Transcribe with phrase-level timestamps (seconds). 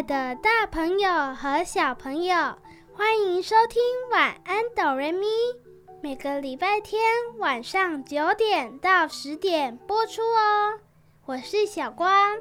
[0.00, 2.34] 爱的大朋友和小朋友，
[2.94, 5.26] 欢迎收听《晚安哆瑞咪》，
[6.02, 7.02] 每个礼拜天
[7.36, 10.80] 晚上九点到十点播出哦。
[11.26, 12.38] 我是小光。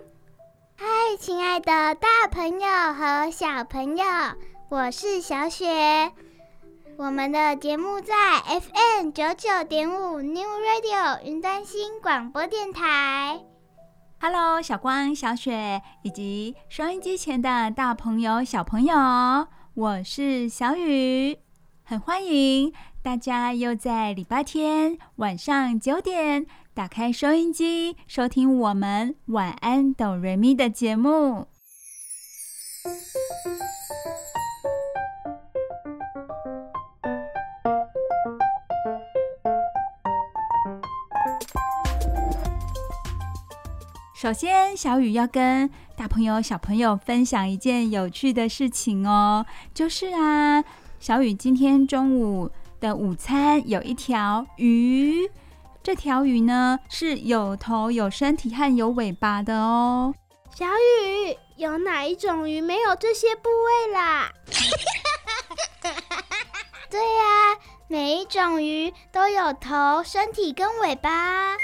[0.77, 0.85] 嗨，
[1.19, 4.05] 亲爱的大朋友和小朋友，
[4.69, 6.13] 我是小雪。
[6.97, 13.41] 我们的节目在 FM 九九点五 New Radio 云端新广播电台。
[14.21, 18.93] Hello，小光、小雪以及收音机前的大朋友、小朋友，
[19.73, 21.37] 我是小雨，
[21.83, 31.47] 很欢迎大家又在礼拜天晚上九点打开收音机，收听我们晚安哆瑞咪的节目。
[44.21, 50.61] 首先，小雨要跟大朋友、小朋友分享一件有趣的事情哦，就是啊，
[50.99, 55.31] 小雨今天中午的午餐有一条鱼，
[55.81, 60.13] 这条鱼呢是有头、有身体和有尾巴的哦。
[60.53, 64.33] 小雨，有哪一种鱼没有这些部位啦？
[66.91, 71.55] 对呀，每一种鱼都有头、身体跟尾巴。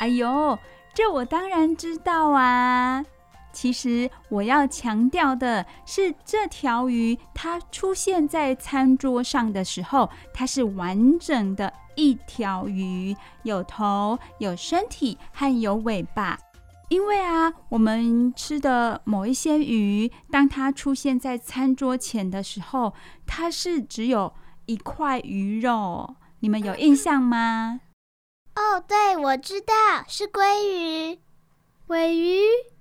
[0.00, 0.58] 哎呦！
[0.98, 3.04] 这我当然知道啊！
[3.52, 16.36] 其实我要强调的是，这条鱼它出现在餐桌上的时候，它是完整的一条鱼，有头、有身体和有尾巴。
[16.88, 22.92] 因为啊，我们吃的某一些鱼，当它出现在餐桌前的时候，
[23.24, 24.32] 它是只有
[24.66, 26.16] 一块鱼肉。
[26.40, 27.82] 你们有印象吗？
[28.58, 29.72] 哦，对，我知道
[30.08, 31.20] 是鲑鱼、
[31.86, 32.40] 尾鱼、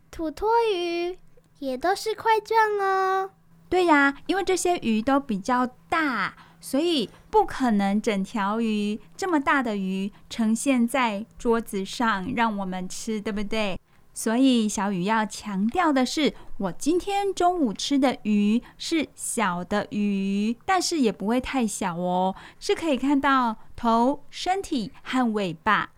[0.09, 1.15] 土托鱼，
[1.59, 3.29] 也都是块状哦。
[3.69, 13.79] 对呀，因为这些鱼都比较大，所以不可能整条鱼这么大的鱼呈现在桌子上让我们吃，对不对？
[14.15, 25.91] 所以小雨要强调的是，我今天中午吃的鱼是小的鱼，但是也不会太小哦，是可以看到头、身体和尾巴。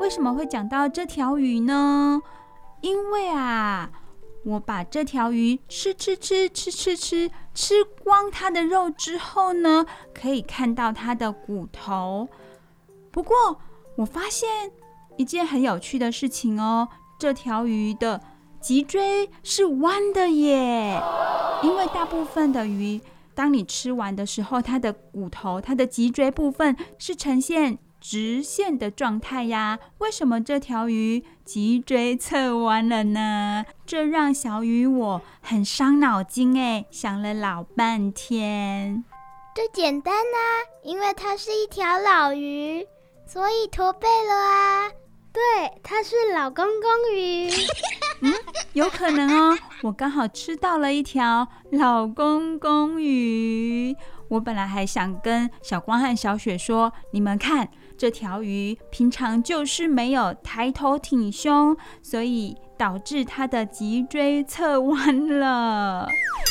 [0.00, 2.22] 为什么会讲到这条鱼呢？
[2.82, 3.90] 因为啊。
[4.46, 12.28] 我把这条鱼吃吃吃吃吃吃吃光它的肉之后呢，可以看到它的骨头。
[13.10, 13.34] 不过
[13.96, 14.70] 我发现
[15.16, 16.86] 一件很有趣的事情哦，
[17.18, 18.20] 这条鱼的
[18.64, 20.98] 脊椎是弯的耶。
[21.62, 22.98] 因为大部分的鱼，
[23.34, 33.66] 当你吃完的时候，它的骨头、它的脊椎部分是呈现直线的状态呀，为什么这条鱼脊椎侧弯了呢？
[33.84, 39.04] 这让小雨我很伤脑筋哎，想了老半天。
[39.54, 40.40] 这简单啊，
[40.82, 42.86] 因为它是一条老鱼，
[43.26, 44.90] 所以驼背了啊。
[45.34, 47.50] 对，它是老公公鱼。
[48.22, 48.32] 嗯，
[48.72, 53.94] 有可能哦，我刚好吃到了一条老公公鱼。
[54.28, 57.68] 我本来还想跟小光和小雪说，你们看。
[57.96, 66.08] 这条鱼平常就是没有抬头挺胸，所以导致它的脊椎侧弯了。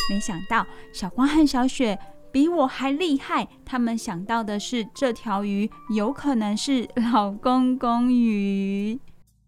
[0.10, 2.00] 没想到小光和小雪
[2.34, 9.00] 比我还厉害，他们想到的是这条鱼有可能是老公公鱼。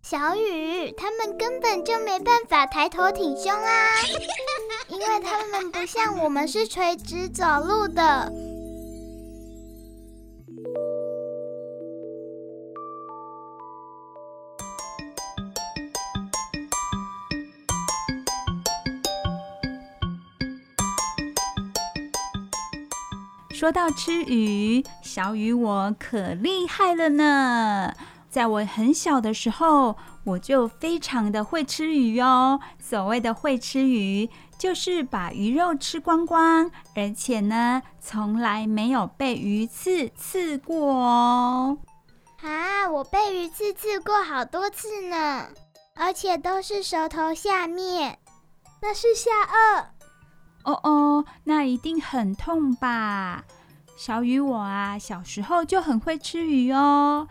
[0.03, 3.73] 小雨，他们根本就没办法抬头挺胸啊，
[4.87, 8.31] 因为他们不像我们是垂直走路的。
[23.55, 27.93] 说到吃鱼，小雨我可厉害了呢！
[28.29, 32.59] 在我很小的时候，我就非常的会吃鱼哦。
[32.77, 34.29] 所谓的会吃鱼，
[34.59, 41.77] 就是把鱼肉吃光光，而且呢，从来没有被鱼刺刺过哦。
[42.41, 45.47] 啊，我被鱼刺刺过好多次呢，
[45.95, 48.19] 而且都是舌头下面，
[48.81, 49.85] 那是下颚。
[50.65, 53.44] 哦哦，那一定很痛吧？
[53.95, 57.27] 小雨我啊，小时候就很会吃鱼哦。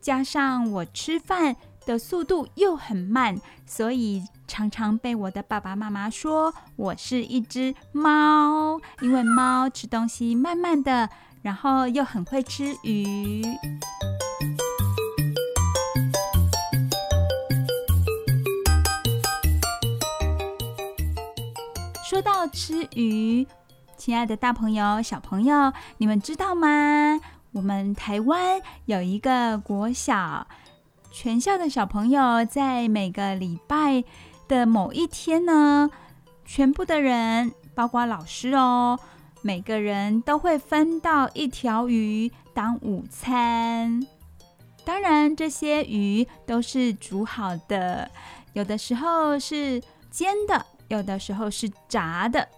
[0.00, 11.10] 加上我吃饭的速度又很慢，所以常常被我的爸爸妈妈说我是一只猫，因为猫吃东西慢慢的，
[11.42, 13.42] 然后又很会吃鱼。
[22.18, 23.46] 说到吃鱼，
[23.96, 27.20] 亲爱的大朋友、小朋友，你们知道吗？
[27.52, 30.44] 我们台湾有一个国小，
[31.12, 34.02] 全校的小朋友在每个礼拜
[34.48, 35.88] 的某一天呢，
[36.44, 38.98] 全部的人，包括老师哦，
[39.40, 44.04] 每个人都会分到一条鱼当午餐。
[44.84, 48.10] 当然，这些鱼都是煮好的，
[48.54, 49.80] 有的时候是
[50.10, 52.48] 煎的，有的时候是炸的。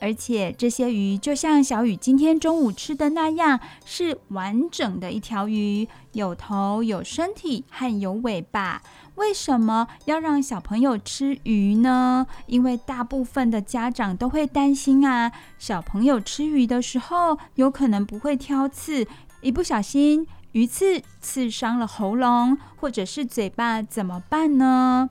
[0.00, 8.82] 而且这些鱼就像小雨今天中午吃的那样，是完整的一条鱼，有头、有身体和有尾巴。
[9.14, 12.26] 为什么要让小朋友吃鱼呢？
[12.46, 19.06] 因为大部分的家长都会担心啊，小朋友吃鱼的时候有可能不会挑刺，
[19.40, 25.08] 一不小心鱼刺刺伤了喉咙或者是嘴巴怎么办呢？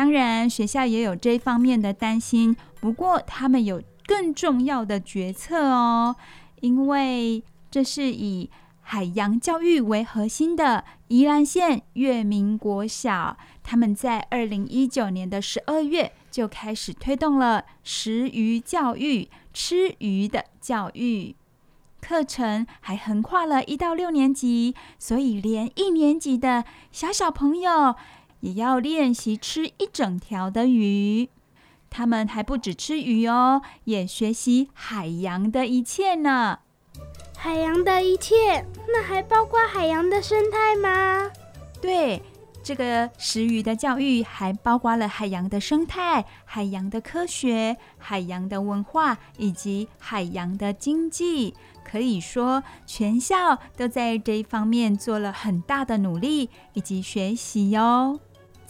[0.00, 3.82] 当然，学校也有这方面的担心，不过他们有。
[4.06, 6.16] 更重要的决策哦，
[6.62, 8.50] 因为这是以
[8.80, 21.36] 海洋教育为核心的宜兰县月明国小，他们在二零一九年的十二月就开始推动了食鱼教育，吃鱼的教育
[22.00, 27.94] 课程，还横跨了一到六年级，所以连一年级的小小朋友
[28.40, 31.28] 也要练习吃一整条的鱼。
[31.88, 36.60] 他们还不止吃鱼哦，也学习海洋的一切呢。
[37.36, 41.30] 海洋的一切，那还包括海洋的生态吗？
[41.80, 42.22] 对，
[42.62, 51.54] 这个食鱼的教育还包括了海洋的生态、海洋的科学、海洋的文化以及海洋的经济。
[51.82, 58.20] 可以说，全校都在这一方面做了很大的努力以及学习哟。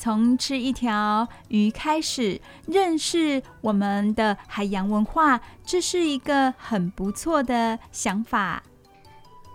[0.01, 8.63] 从吃一条鱼开始认识我们的海洋文化，这是一个很不错的想法。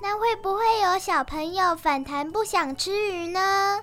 [0.03, 3.79] 那会不会有小朋友反弹不想吃鱼呢？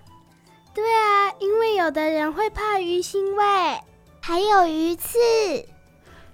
[0.72, 3.80] 对啊，因为有的人会怕鱼腥味，
[4.20, 5.18] 还有鱼刺。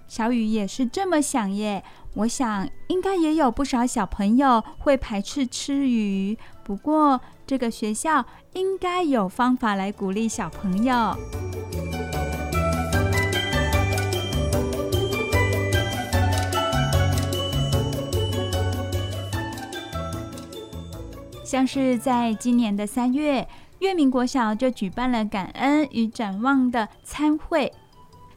[0.07, 1.83] 小雨也是这么想耶。
[2.15, 8.25] 我想应该也有不少小朋友会排斥吃鱼，不过这个学校
[8.59, 11.17] 应该有方法来鼓励小朋友。
[21.45, 23.47] 像是在今年的三月，
[23.79, 27.73] 月明国小就举办了感恩与展望的餐会。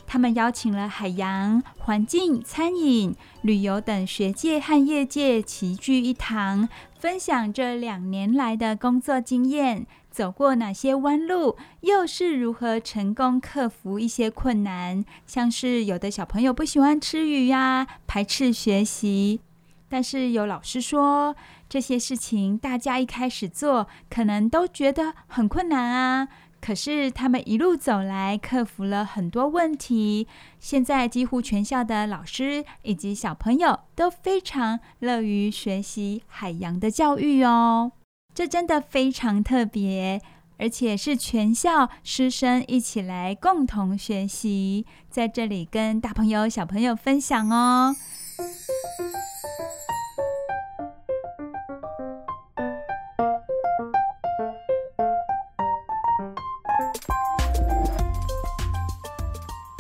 [0.06, 15.04] 他们邀请了海洋、环境、餐饮、旅游等学界和业界齐聚一堂，分享这两年来的工作经验，走过哪些弯路，又是如何成功克服一些困难。
[15.26, 19.40] 像是有的小朋友不喜欢吃鱼呀，排斥学习，
[19.88, 21.36] 但是有老师说，
[21.70, 26.28] 这些事情大家一开始做，可能都觉得很困难啊。
[26.60, 30.28] 可是他们一路走来，克服了很多问题。
[30.60, 37.94] 现在几乎全校的老师以及小朋友都非常乐于学习海洋的教育哦。
[38.34, 40.22] 这真的非常特别，
[40.58, 47.96] 而且是全校师生一起来共同学习，在这里跟大朋友、小朋友分享哦。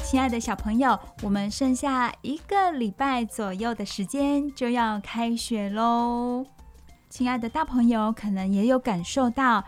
[0.03, 6.45] 亲爱的小朋友，我们剩下一个礼拜左右的时间就要开学喽。
[7.11, 9.65] 亲爱的大朋友，可能也有感受到，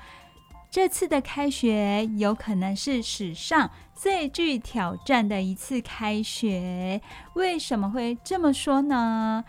[0.71, 7.01] 这次的开学有可能是史上最具挑战的一次开学。
[7.33, 9.43] 为什么会这么说呢？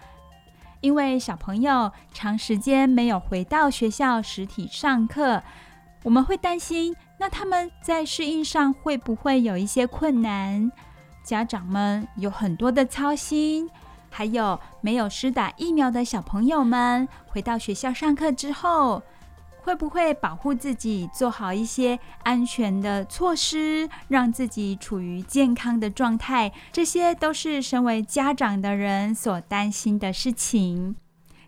[0.80, 5.40] 因为小朋友长时间没有回到学校实体上课，
[6.02, 10.72] 我们会担心，那他们在适应上会不会有一些困难？
[11.22, 13.70] 家长们有很多的操心，
[14.16, 19.02] 还有没有施打疫苗的小朋友们，回到学校上课之后，
[19.64, 26.52] 会不会保护自己，做好一些安全的措施，让自己处于健康的状态？
[26.70, 30.94] 这些都是身为家长的人所担心的事情。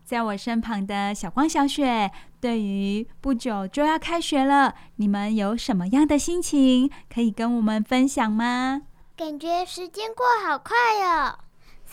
[0.05, 8.83] 在我身旁的小光、小雪，对于不久就要开学了，你们有什么样的心情可以跟我们分享吗？
[9.17, 11.39] 感觉时间过好快哦，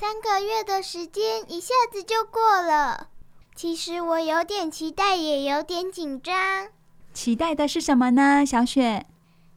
[0.03, 3.07] 三个月的时间一下子就过了。
[3.55, 6.67] 其实我有点期待，也有点紧张。
[7.13, 8.45] 期待的是什么呢？
[8.45, 9.05] 小雪？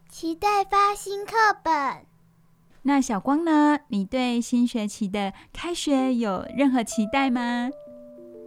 [0.09, 1.73] 期待发新课本。
[2.83, 3.79] 那小光呢？
[3.89, 7.69] 你对新学期的开学有任何期待吗？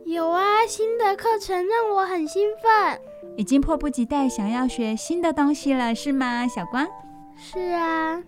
[0.06, 2.98] 有啊，新的课程让我很兴奋，
[3.36, 6.48] 已经迫不及待想要学新的东西了，是吗？
[6.48, 6.88] 小光？
[7.36, 8.22] 是啊。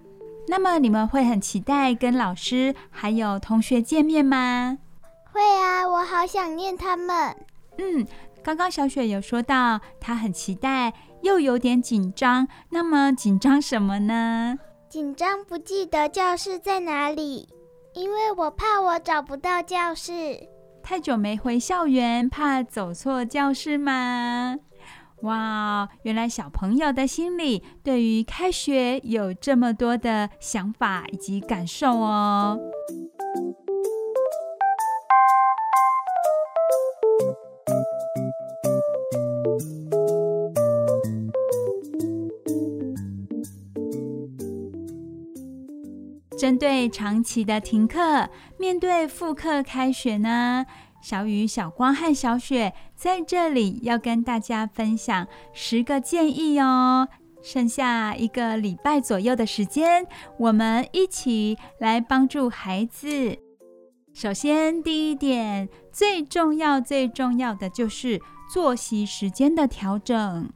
[0.53, 4.77] 那么你们会很期待跟老师还有同学见面吗？
[5.33, 7.35] 会啊，我好想念他们。
[7.79, 8.07] 嗯，
[8.45, 10.93] 刚刚小雪有说到，她很期待，
[11.23, 12.47] 又有点紧张。
[12.69, 14.59] 那么紧张什么呢？
[14.91, 17.49] 紧张不记得教室在哪里，
[17.95, 20.39] 因为我怕我找不到教室。
[20.83, 24.59] 太久没回校园，怕走错教室吗？
[25.23, 32.59] 哇，原来小朋友的心里对于开学有这么多的想法以及感受哦。
[46.37, 50.67] 针对长期的停课，面对复课开学呢，
[51.03, 57.09] 小雨、小光和小雪在这里要跟大家分享十个建议哦。
[57.43, 60.07] 剩下一个礼拜左右的时间，
[60.39, 63.37] 我们一起来帮助孩子。
[64.15, 68.21] 首先，第一点，最重要、最重要的就是
[68.53, 70.49] 作息时间的调整。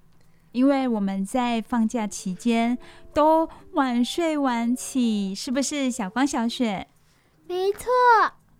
[0.52, 2.78] 因为我们在放假期间
[3.12, 6.86] 都晚睡晚起，是不是小光、小雪？
[7.48, 7.90] 没错，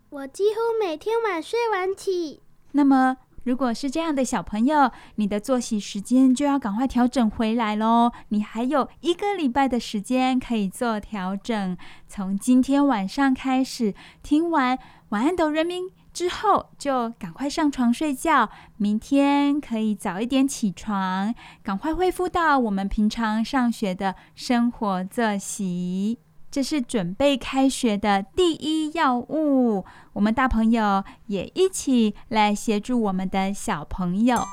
[0.09, 2.41] 我几乎每天晚睡晚起。
[2.71, 8.13] 那么，如果是这样的小朋友，你的作息时间就要赶快调整回来喽。
[8.29, 26.19] 你还有一个礼拜的时间可以做调整，从今天晚上开始，听完晚安哆人民之后就赶快上床睡觉，明天可以早一点起床，赶快恢复到我们平常上学的生活作息。
[26.57, 34.43] 这是准备开学的第一要务，我们大朋友也一起来协助我们的小朋友。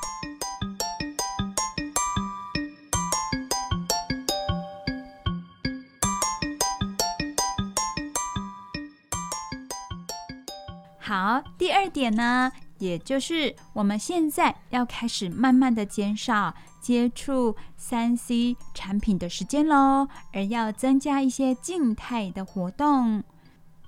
[10.98, 23.24] 好，第二点呢，也就是我们现在要开始慢慢的减少接触三 C 产品的时间喽，而要增加一些静态的活动。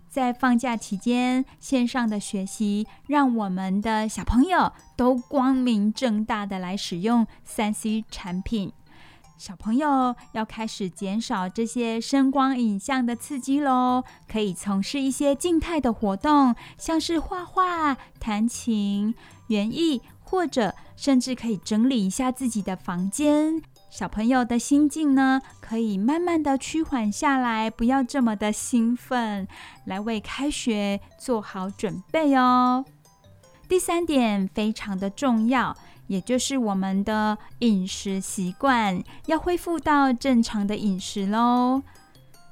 [0.08, 8.72] 在放假期间，线上的学习让我们的小朋友都光明正大的来使用三 C 产品。
[9.36, 19.14] 小朋友要开始减少这些声光影像的刺激喽，可以从事一些静态的活动，像是画画、弹琴、
[19.48, 23.62] 园艺，或者甚至可以整理一下自己的房间。
[23.88, 29.48] 小朋友的心境呢，可以慢慢的趋缓下来，不要这么的兴奋，
[29.86, 32.84] 来为开学做好准备哦。
[33.68, 35.74] 第三点非常的重要。
[36.08, 41.82] 也就是我们的饮食习惯要恢复到正常的饮食喽。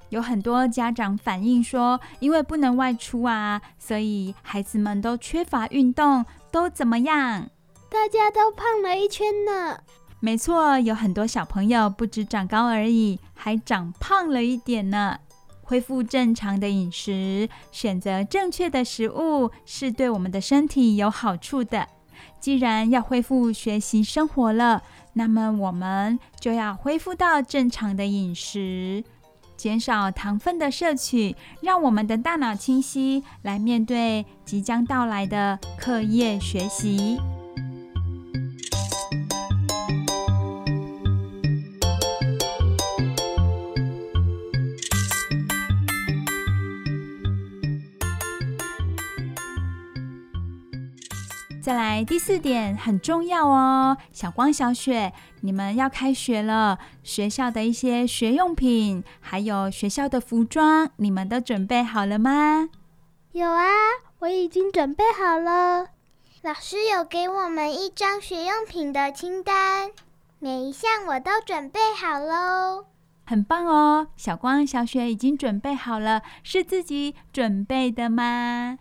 [0.08, 7.48] 有很多家长反映说，因为不能外出啊，所以孩子们都缺乏运动，都怎么样？
[7.94, 9.78] 大家都胖了一圈呢。
[10.18, 15.16] 没错，有很多小朋友不止长高而已，还长胖了一点呢。
[15.62, 21.86] 恢复正常的饮食，选择正确的食物，是对我们的身体有好处的。
[22.40, 24.82] 既然要恢复学习生活了，
[25.12, 29.04] 那么我们就要恢复到正常的饮食，
[29.56, 37.20] 减少糖分的摄取，让我们的大脑清晰，来面对即将到来的课业学习。
[51.64, 62.68] 再来第四点很重要哦，小光、小雪，你们要开学了，学校的一些学用品，还有学校的服装，你们都准备好了吗？
[63.32, 63.64] 有啊，
[64.18, 65.86] 我已经准备好了。
[66.42, 69.90] 老师有给我们一张学用品的清单，
[70.40, 72.84] 每一项我都准备好喽。
[73.24, 78.78] 很棒哦，小光、小雪已经准备好了，是自己准备的吗？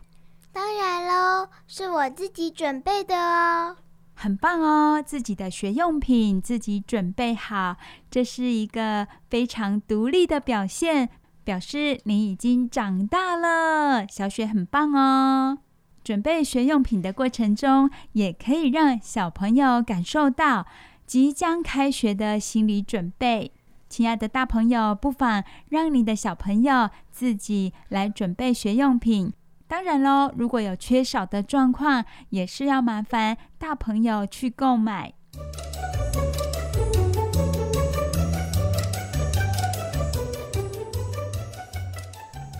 [0.53, 3.75] 当然喽，是我自己准备的哦。
[4.13, 7.75] 很棒哦，自己的学用品自己准备好，
[8.12, 11.10] 这是一个非常独立的表现，
[11.43, 14.07] 表示你已经长大了。
[14.07, 15.57] 小雪很棒哦。
[16.03, 20.67] 准备学用品的过程中，也可以让小朋友感受到
[21.07, 23.51] 即将开学的心理准备。
[23.89, 29.33] 亲爱的大朋友，不妨让你的小朋友自己来准备学用品。
[29.67, 35.13] 当然喽，如果有缺少的状况，也是要麻烦大朋友去购买。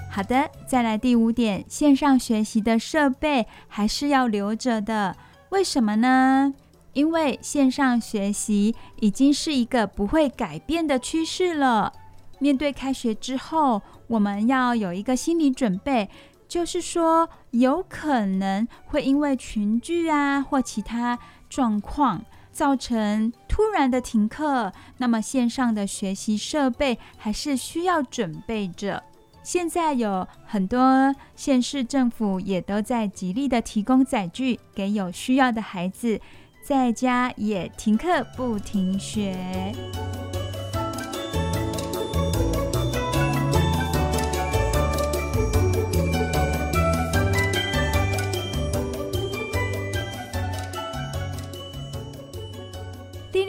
[0.10, 5.16] 好的，再来第五点，线上学习的设备还是要留着的。
[5.50, 6.54] 为什么呢？
[6.94, 11.92] 因为线上学习已经是一个不会改变的趋势了。
[12.38, 16.08] 面对开学之后，我们要有一个心理准备，
[16.54, 21.18] 就是说有可能会因为群聚啊或其他
[21.50, 29.02] 状况造成突然的停课，那么线上的学习设备还是需要准备着。
[29.42, 36.22] 现在有很多县市政府也都在极力的提供载具给有需要的孩子。
[36.64, 39.36] 在家也停课不停学。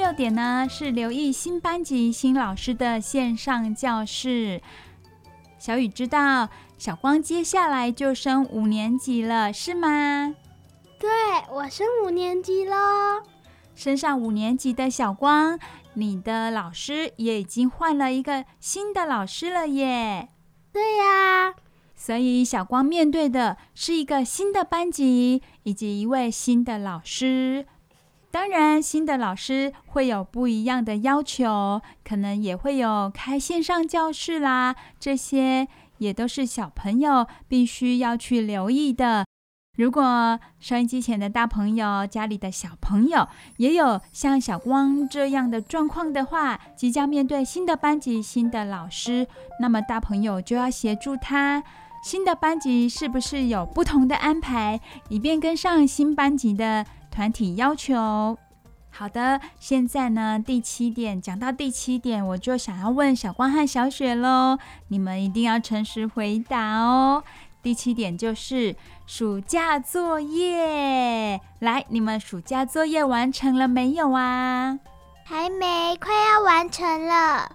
[0.05, 4.61] 六点呢，是留意新班级新老师的线上教室。
[5.59, 10.35] 小雨知道，小光接下来就升五年级了，是吗？
[11.01, 11.09] 对，
[11.51, 12.77] 我升五年级喽，
[13.75, 15.59] 升上五年级的小光，
[15.95, 20.29] 你的老师也已经换了一个新的老师了耶。
[20.71, 21.55] 对呀，
[21.97, 27.65] 所以小光面对的是一个新的班级以及一位新的老师。
[28.35, 35.69] 当然，新的老师会有不一样的要求，可能也会有开线上教室啦，这些
[35.99, 39.25] 也都是小朋友必须要去留意的。
[39.77, 49.29] 如果收音机前的大朋友，家里的小朋友也有像小光这样的状况的话，即将面对新的班级、新的老师，
[49.61, 51.63] 那么大朋友就要协助他。
[52.03, 58.37] 新的班级是不是有不同的安排，以便跟上新班级的团体要求？
[58.91, 67.23] 好的，现在呢，第七点讲到第七点，我就想要问小光和小雪喽，你们一定要诚实回答哦。
[67.63, 68.75] 第七点就是
[69.07, 74.79] 暑假作业，来，你们暑假作业完成了没有啊？
[75.25, 77.51] 还没，快要完成了。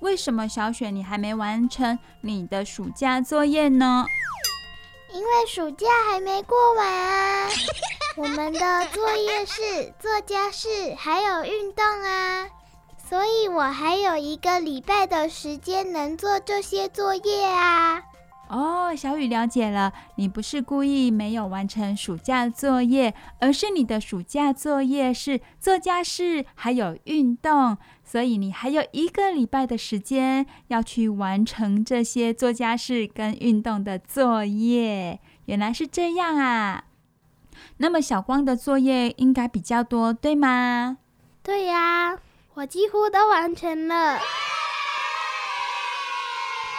[0.00, 4.06] 为什么小雪你还没完成你的暑假作业呢？
[5.14, 7.48] 因为暑假还没过完啊。
[8.16, 12.48] 我们的作业是做家事，还有运动啊，
[13.08, 18.02] 所以我还有一个礼拜的时间能做这些作业啊。
[18.50, 27.78] 哦，小雨了解了，你不是故意没有完成暑假作业，而是你的暑假作业是做家事还有运动，
[28.12, 35.18] 所以你还有一个礼拜的时间要去完成这些做家事跟运动的作业。
[35.46, 36.84] 原来是这样啊！
[37.78, 40.98] 那么小光的作业应该比较多，对吗？
[41.42, 42.18] 对呀，
[42.52, 44.20] 我几乎都完成了。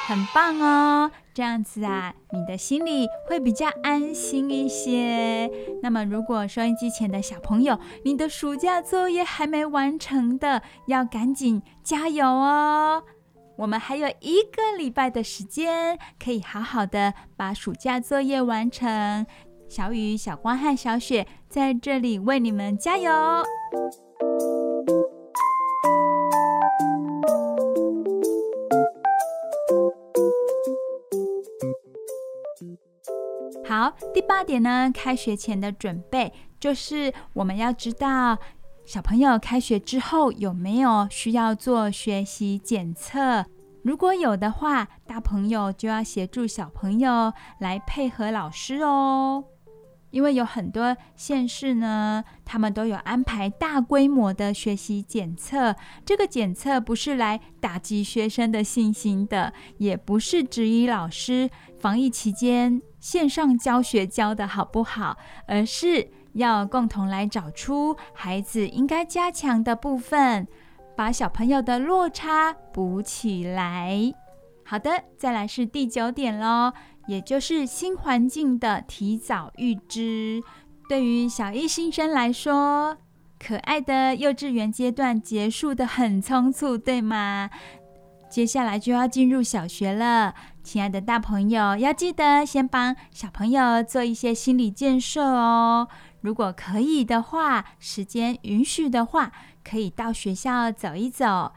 [0.06, 5.50] 很棒哦，这样子啊，你的心里会比较安心一些。
[5.82, 13.04] 那么，如果收音机前的小朋友，你的暑假作业还没完成的，要赶紧加油哦！
[13.58, 19.26] 我们还有一个礼拜的时间，可以好好的把暑假作业完成。
[19.67, 23.12] 小雨、小光和小雪在这里为你们加油。
[33.76, 38.38] 好，第八点呢，开学前的准备就是我们要知道
[38.86, 43.44] 小朋友开学之后有没有需要做学习检测，
[43.82, 49.44] 如果有的话，大朋友就要协助小朋友来配合老师哦。
[50.12, 55.76] 因为有很多县市呢，他们都有安排大规模的学习检测。
[56.06, 70.48] 这个检测不是来打击学生的信心的，也不是质疑老师防疫期间线上教学教得好不好，而是要共同来找出孩子应该加强的部分，
[70.96, 74.13] 把小朋友的落差补起来。
[74.63, 76.72] 好的，再来是第九点喽。
[77.08, 80.42] 也就是新环境的提早预知，
[80.88, 82.98] 对于小一新生来说，
[83.38, 87.50] 可爱的幼稚园阶段结束得很匆促，对吗？
[88.34, 95.88] 接下来就要进入小学了，亲爱的大朋友，要记得先帮小朋友做一些心理建设哦。
[96.22, 99.32] 如果可以的话，时间允许的话，
[99.63, 101.52] 可以到学校走一走。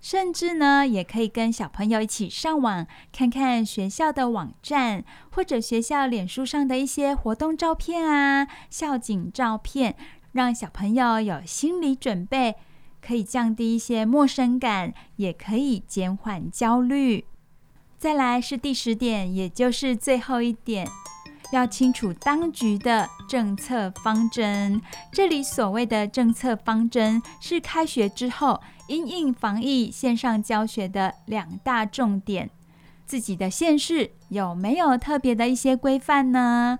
[0.00, 9.94] 甚至呢，也可以跟小朋友一起上网看看学校的网站，或者学校脸书上的一些活动照片啊、校景照片，
[10.32, 12.56] 让小朋友有心理准备，
[13.00, 17.24] 可以降低一些陌生感，也可以减缓焦虑。
[17.98, 20.88] 再来是第十点，也就是最后一点，
[21.52, 24.80] 要清楚当局的政策方针。
[25.12, 28.60] 这里所谓的政策方针，是开学之后。
[28.88, 32.50] 因应防疫线上教学的两大重点，
[33.06, 36.76] 自己的县市有没有特别的一些规范呢？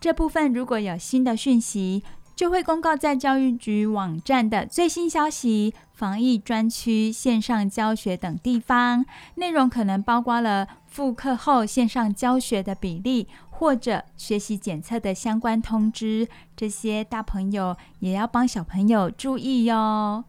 [0.00, 2.02] 这部分如果有新的讯息，
[2.42, 9.06] 就会公告在教育局网站的最新消息、防疫专区、线上教学等地方。
[9.36, 16.26] 内容可能包括了复课后线上教学的比例，或者学习检测的相关通知。
[16.56, 20.24] 这些大朋友也要帮小朋友注意哟。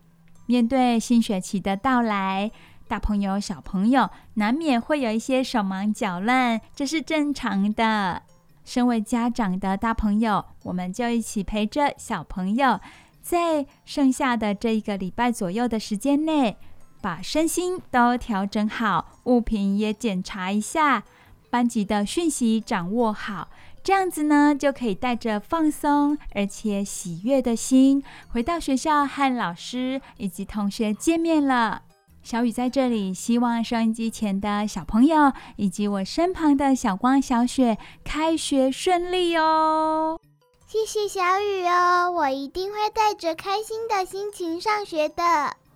[0.45, 2.51] 面对新学期的到来，
[2.87, 8.21] 大朋友、小朋友难免会有一些手忙脚乱，这是正常的。
[8.63, 12.79] 身为家长的大朋友，我们就一起陪着小朋友，
[13.21, 16.57] 在剩下的这一个礼拜左右的时间内，
[17.01, 21.03] 把身心都调整好，物品也检查一下，
[21.49, 23.49] 班级的讯息掌握好。
[23.83, 31.81] 这样子呢，就可以带着放松而且喜悦的心回到学校和老师以及同学见面了。
[32.23, 40.17] 小雨在这里，希望收音机前的小朋友以及我身旁的小光、小雪开学顺利哦！
[40.65, 45.23] 谢谢小雨哦，我一定会带着开心的心情上学的。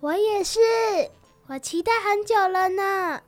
[0.00, 0.58] 我也是，
[1.48, 3.20] 我期待很久了呢。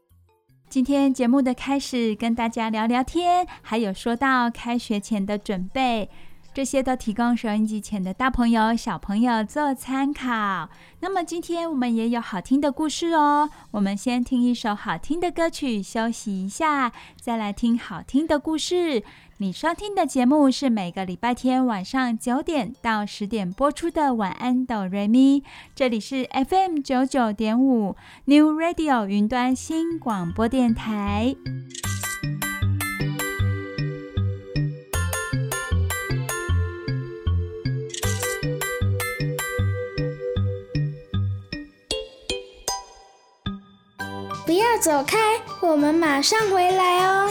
[0.70, 6.08] 今天节目的开始，跟大家聊聊天，还有说到开学前的准备，
[6.52, 10.68] 这些都提供收音机前的大朋友、小朋友做参考。
[11.00, 19.02] 那么今天我们也有好听的故事哦，我们先听一首好听的歌曲，休息一下，再来听好听的故事。
[19.38, 25.40] 你收听的节目是每个礼拜天晚上九点到十点播出的《晚安，哆瑞咪》，
[25.74, 31.34] 这里是 FM 九九点五 New Radio 云端新广播电台。
[44.50, 45.16] 不要走开，
[45.60, 47.30] 我们马上回来哦。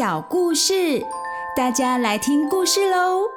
[0.00, 1.04] 小故事，
[1.54, 3.28] 大家来听故事喽。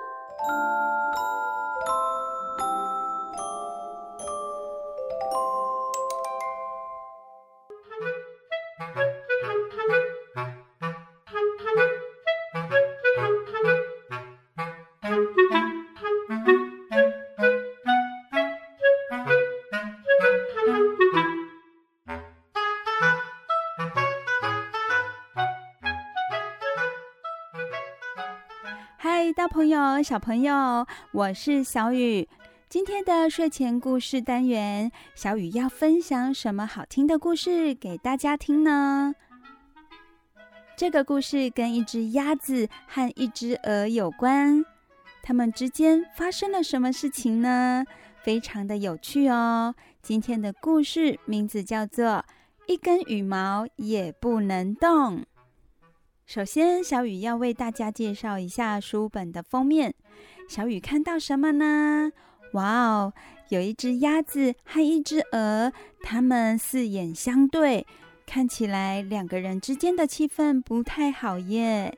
[30.04, 32.28] 小朋友，我是小雨。
[32.68, 39.16] 今天的睡前故事单元，小雨要分享什么好听的故事给大家听呢？
[40.76, 44.66] 这个故事跟一只鸭子和一只鹅有关，
[45.22, 47.86] 它们之间发生了什么事情呢？
[48.24, 49.74] 非常的有趣哦。
[50.02, 52.06] 今天的故事名字叫做
[52.68, 55.20] 《一根羽毛也不能动》。
[56.26, 59.94] 首先，小雨要为大家介绍一下书本的封面。
[60.48, 62.12] 小雨看到什么呢？
[62.54, 63.14] 哇哦，
[63.50, 67.86] 有一只鸭子和一只鹅，它们四眼相对，
[68.26, 71.98] 看起来两个人之间的气氛不太好耶。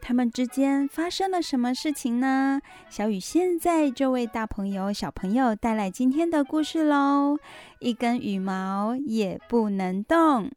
[0.00, 2.60] 他们之间发生了什么事情呢？
[2.90, 7.38] 小雨现在就为大朋友、小朋友带来今天的故事喽。
[7.78, 10.50] 一根羽毛也不能动。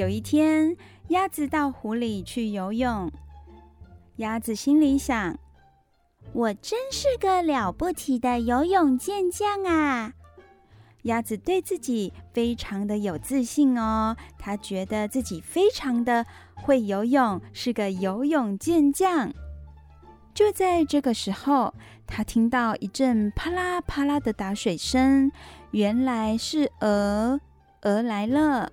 [0.00, 0.74] 有一天，
[1.08, 3.12] 鸭子到湖里去游泳。
[4.16, 5.38] 鸭子心里想
[6.32, 10.14] ：“我真是个了不起的游泳健将啊！”
[11.04, 19.30] 鸭子对自己非常的有自信哦，他觉得自己非常的会游泳，是个游泳健将。
[20.32, 21.74] 就在这个时候，
[22.06, 25.30] 他听到一阵啪啦啪啦的打水声，
[25.72, 27.38] 原来是鹅，
[27.82, 28.72] 鹅来了。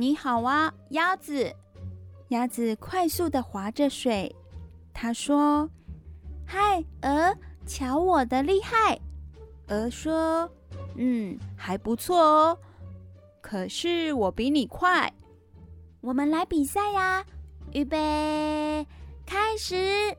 [0.00, 1.54] 你好啊，鸭子！
[2.28, 4.34] 鸭子快速的划着水。
[4.94, 5.68] 他说
[6.48, 7.36] ：“嗨，鹅，
[7.66, 8.98] 瞧我的厉害！”
[9.68, 10.50] 鹅说
[10.96, 12.58] ：“嗯，还不错哦。
[13.42, 15.12] 可是我比你快。
[16.00, 17.22] 我们来比赛呀！
[17.74, 18.86] 预备，
[19.26, 20.16] 开始！”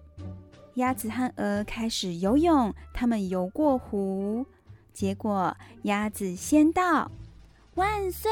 [0.78, 2.72] 鸭子和鹅开始游泳。
[2.94, 4.46] 他们游过湖，
[4.94, 7.10] 结果鸭子先到。
[7.76, 8.30] 万岁！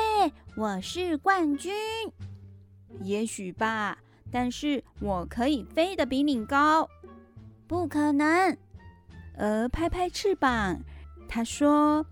[0.60, 1.72] 我是冠军。
[3.00, 3.98] 也许吧，
[4.30, 6.90] 但是我可以飞得比你高。
[7.66, 8.58] 不可能。
[9.38, 10.82] 鹅拍拍翅膀，
[11.30, 12.06] 他说：“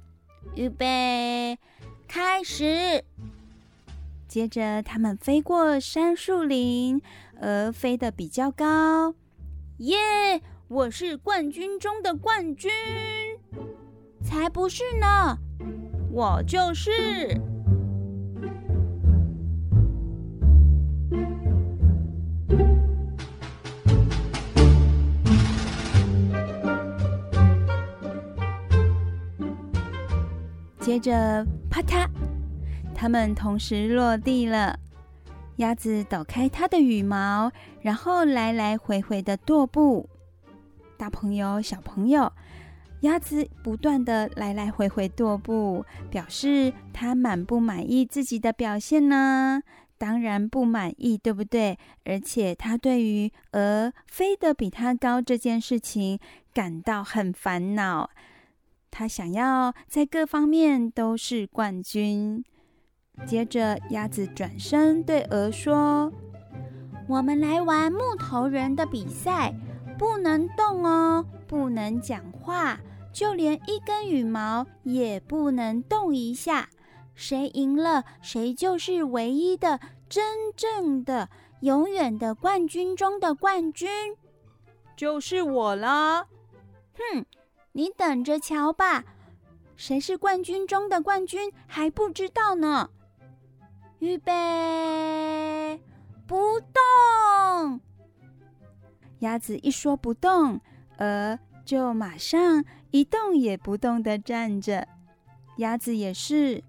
[0.55, 1.59] 预备，
[2.07, 3.03] 开始。”
[4.29, 7.01] 接着，他们飞过杉树林，
[7.41, 9.13] 鹅飞得比较高。
[9.79, 10.41] 耶！
[10.69, 12.71] 我是冠军中的冠军。
[14.23, 15.37] 才不是呢。
[16.09, 17.37] 我就是。
[30.87, 32.07] 接着，啪嗒，
[32.95, 34.79] 它们同时落地了。
[35.57, 40.09] 鸭子抖开它的羽毛，然后来来回回的踱步。
[40.95, 42.31] 大朋友、小朋友。
[43.01, 49.61] 鸭子不断地来来回回踱步，表示它满不满意自己的表现呢？
[49.97, 51.77] 当然不满意，对不对？
[52.05, 56.17] 而且它对于鹅飞得比它高这件事情
[56.53, 58.09] 感到很烦恼。
[58.99, 62.43] 它想要在各方面都是冠军。
[63.27, 66.11] 接着，鸭子转身对鹅说
[67.07, 69.53] ：“我们来玩木头人的比赛。”
[69.99, 72.79] 不能动哦，不能讲话，
[73.13, 76.67] 就连一根羽毛也不能动一下。
[77.13, 79.79] 谁赢了，谁就是唯一的、
[80.09, 81.29] 真正的、
[81.61, 83.87] 永远的冠军中的冠军，
[84.95, 86.25] 就是我了。
[86.95, 87.25] 哼，
[87.77, 89.05] 你等着瞧吧，
[89.75, 92.89] 谁是冠军中的冠军还不知道呢。
[93.99, 95.79] 预备，
[96.25, 97.79] 不动。
[99.19, 100.59] 鸭子一说不动，
[100.97, 104.87] 鹅就马上一动也不动的站着。
[105.57, 106.63] 鸭子也是，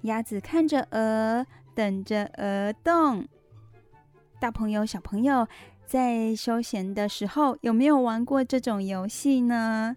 [0.00, 3.24] 鸭子看着鹅，等着鹅动。
[4.40, 5.46] 大朋友、小朋友
[5.86, 9.96] 在休闲的时候有没有玩过这种游戏呢？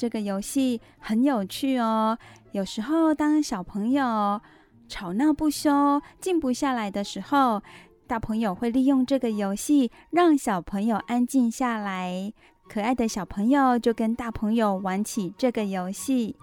[0.00, 2.16] 这个游戏很有趣哦。
[2.52, 4.40] 有时候当小朋友
[4.88, 7.62] 吵闹不休、静不下来的时候，
[8.06, 12.32] 大朋友会利用这个游戏让小朋友安静下来。
[12.66, 16.34] 可爱的小朋友就跟大朋友玩起这个游戏。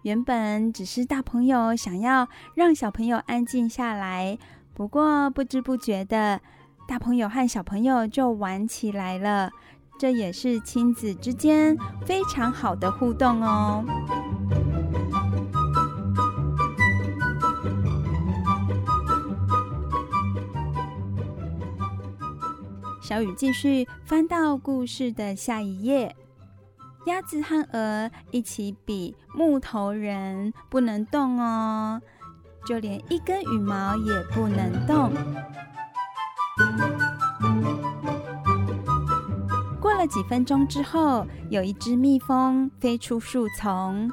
[0.00, 4.38] 原本只是大朋友想要让小朋友安静下来，
[4.72, 6.40] 不过不知不觉的，
[6.86, 9.50] 大朋友和小朋友就玩起来了。
[9.98, 13.84] 这也是亲子之间非常好的互动哦。
[23.02, 26.14] 小雨继续翻到故事的下一页。
[27.06, 32.02] 鸭子和鹅一起比木头人不能动哦，
[32.66, 35.10] 就连一根羽毛也不能动。
[39.98, 44.08] 过了几分钟之后，有一只蜜蜂飞出树丛，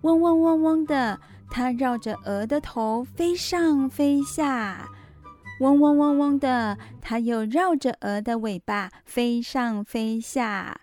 [0.00, 4.88] 嗡嗡嗡嗡的，它绕着鹅的头飞上飞下。
[5.60, 10.80] 嗡嗡嗡嗡的，它又绕着鹅的尾巴飞上飞下。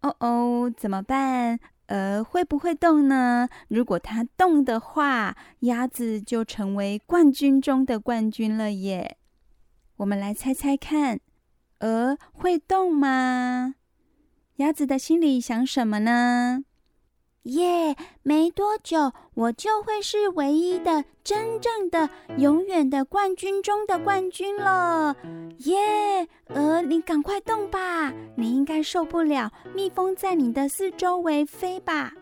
[0.00, 1.60] 哦哦，怎么办？
[1.88, 3.50] 鹅会不会动呢？
[3.68, 9.18] 如果它动的话，鸭子就成为冠军中的冠军了耶！
[9.98, 11.20] 我们来猜猜看，
[11.84, 13.74] 鹅会动吗？
[14.56, 16.64] 鸭子的心里想什么呢？
[17.42, 25.14] 耶！Yeah, 没多久，我就会是唯一的、真正的、永远的冠军中的冠军了。
[25.58, 26.26] 耶！
[26.54, 32.14] 鹅，你赶快动吧，你应该受不了蜜蜂在你的四周围飞吧。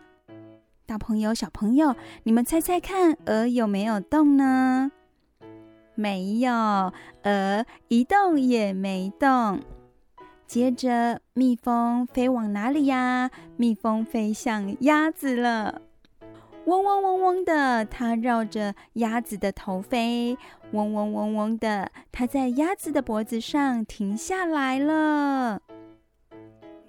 [0.85, 4.91] 大朋友、小朋友，你们猜猜看，鹅有没有动呢？
[5.95, 6.51] 没有，
[7.23, 9.59] 鹅一动也没动。
[10.45, 13.31] 接着，蜜蜂飞往哪里呀？
[13.57, 15.81] 蜜蜂飞向鸭子了，
[16.65, 20.37] 嗡嗡嗡嗡的，它绕着鸭子的头飞，
[20.71, 25.61] 嗡嗡嗡嗡的，它在鸭子的脖子上停下来了。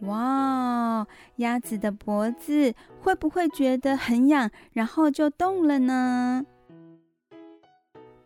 [0.00, 6.44] 哇，鸭子的脖子会不会觉得很痒，然后就动了呢？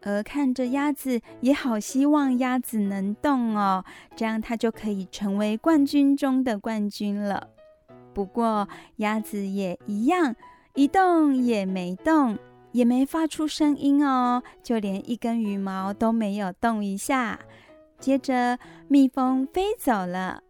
[0.08, 3.84] 鹅看着鸭子，也好希望鸭子能动哦，
[4.16, 7.48] 这样它就可以成为冠军中的冠军了。
[8.14, 10.34] 不过鸭子也一样，
[10.74, 12.38] 一动也没动，
[12.72, 17.38] 也没发出声音哦，就连一根羽毛都没有动一下。
[18.00, 20.42] 接着，蜜蜂飞走了，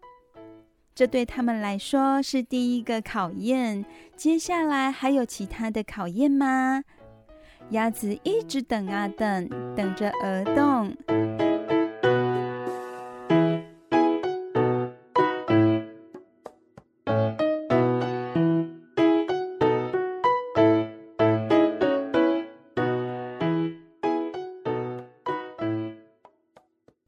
[0.94, 3.84] 这对他们来说是第一个考验。
[4.16, 6.82] 接下来还有其他的考验吗？
[7.70, 10.96] 鸭子一直等啊等，等着鹅动。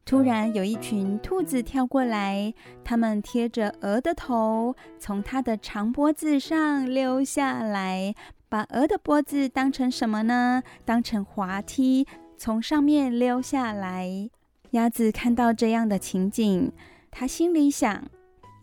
[0.05, 8.13] 突然，有一群兔子跳过来，它们贴着鹅的头，从它的长脖子上溜下来。
[8.51, 10.61] 把鹅的脖子当成什么呢？
[10.83, 12.05] 当成滑梯，
[12.37, 14.29] 从上面溜下来。
[14.71, 16.69] 鸭子看到这样的情景，
[17.09, 18.03] 它心里想：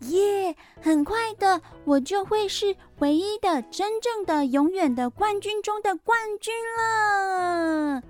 [0.01, 8.03] 耶，很快的，我就会是唯一的、真正的、永远的冠军中的冠军了。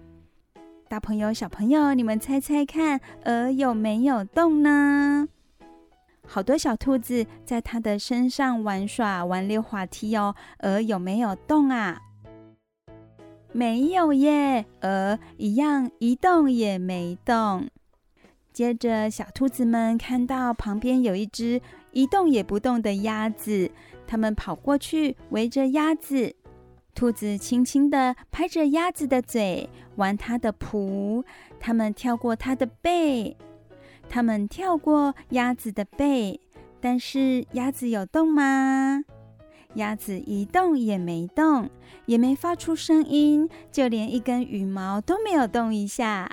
[0.89, 5.29] 大朋友、小朋友，你们猜猜看，鹅有没有动呢？
[6.31, 10.35] 好多小兔子在它的身上玩耍，玩溜滑梯哦。
[10.59, 11.99] 鹅有没有动啊？
[13.51, 17.67] 没有耶，鹅一样一动也没动。
[18.53, 21.59] 接着，小兔子们看到旁边有一只
[21.93, 23.71] 一动也不动的鸭子，
[24.05, 26.35] 它们跑过去围着鸭子。
[26.93, 31.23] 兔子轻轻地拍着鸭子的嘴，玩它的蹼。
[31.59, 33.35] 它们跳过它的背。
[34.09, 36.39] 他们跳过鸭子的背，
[36.81, 39.03] 但是鸭子有动吗？
[39.75, 41.69] 鸭子一动也没动，
[42.07, 46.31] 也没发出声音，就连一根羽毛都没有动一下。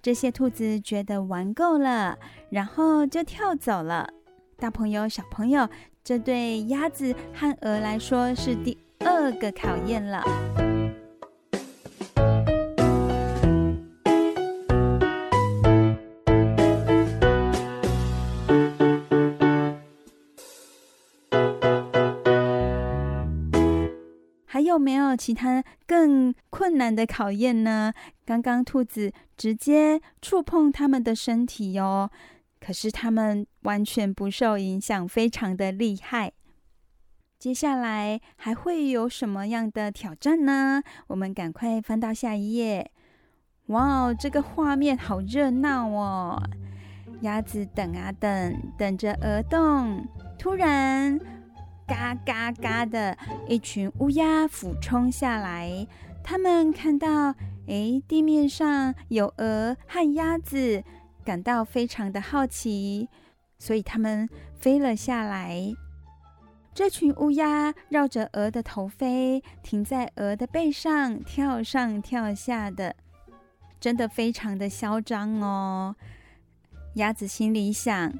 [0.00, 2.18] 这些兔子觉得玩够了，
[2.48, 4.08] 然后就跳走了。
[4.56, 5.68] 大朋友、小朋友，
[6.02, 10.24] 这对鸭子和鹅来说是第二个考验了。
[24.76, 27.94] 有没有其他更困难的考验呢？
[28.26, 32.10] 刚刚兔子直接触碰他们的身体哟，
[32.60, 36.30] 可是他们完全不受影响，非常的厉害。
[37.38, 40.82] 接下来还会有什么样的挑战呢？
[41.06, 42.90] 我们赶快翻到下一页。
[43.68, 46.42] 哇哦，这个画面好热闹哦！
[47.22, 50.06] 鸭子等啊等，等着鹅动，
[50.38, 51.18] 突然，
[51.86, 53.16] 嘎嘎嘎的
[53.48, 55.86] 一群乌鸦俯冲下来。
[56.22, 57.34] 他们看到，
[57.68, 60.82] 哎，地面上有鹅和鸭子，
[61.24, 63.08] 感到非常的好奇，
[63.58, 64.28] 所以他们
[64.58, 65.72] 飞了下来。
[66.74, 72.96] 这群乌鸦绕着鹅的头飞，停在鹅的背上，跳上跳下的。
[73.78, 75.94] 真的非常的嚣张哦！
[76.94, 78.12] 鸭子心里想：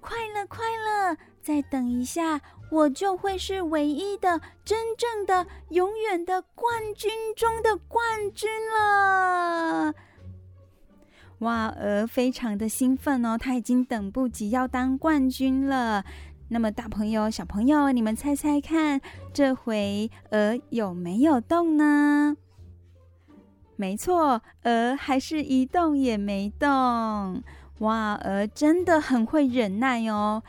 [0.00, 2.40] 快了，快了，再等一下，
[2.70, 8.02] 我就会是唯一的、真正的、永远的冠军中的冠
[8.32, 9.92] 军了！
[11.40, 16.04] 哇，鹅非常的兴奋哦，它已经等不及要当冠军了。
[16.48, 19.00] 那么，大朋友、小朋友，你们猜猜看，
[19.32, 22.36] 这回鹅有没有动呢？
[23.76, 27.42] 没错，鹅还是一动也没动。
[27.78, 30.42] 哇，鹅真的很会忍耐哦！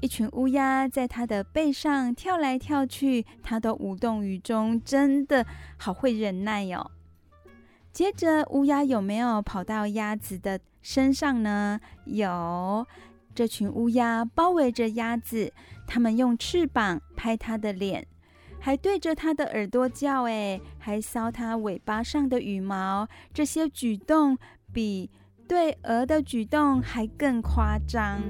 [0.00, 5.46] 一群乌鸦在它的背上跳来跳去，它都无动于衷，真的
[5.76, 6.90] 好会忍耐哟、哦。
[7.92, 11.78] 接着，乌鸦有没有跑到鸭子的身上呢？
[12.06, 12.86] 有，
[13.34, 15.52] 这群乌鸦包围着鸭子，
[15.86, 18.06] 它们用翅膀拍它的脸。
[18.58, 24.38] 还对着它的耳朵叫，哎，还搔它尾巴上的羽毛，这些举动
[24.72, 25.10] 比
[25.48, 28.22] 对鹅的举动还更夸张。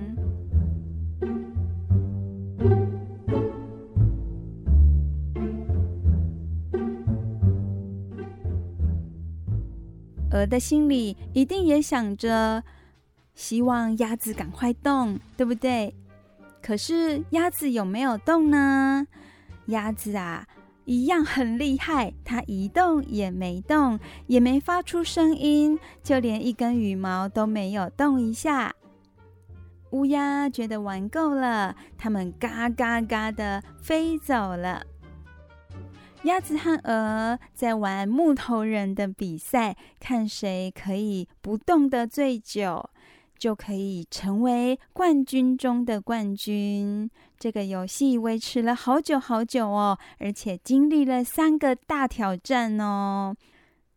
[10.33, 12.63] 鹅的心里一定也想着，
[13.35, 15.95] 希望鸭子赶快动，对不对？
[16.63, 19.07] 可是鸭子有没有动呢？
[19.67, 20.47] 鸭子啊，
[20.85, 28.75] 一样很厉害，它一动也没动，也没发出声音，就连一根羽毛都没有动一下。
[29.91, 34.87] 乌鸦觉得玩够了，它们嘎嘎嘎的飞走了。
[36.25, 42.91] 鸭子和鹅在玩木头人的比赛，看谁可以不动的最久。
[43.39, 47.11] 就可以成为冠军中的冠军。
[47.39, 53.35] 这个游戏维持了好久好久哦，而且经历了三个大挑战哦。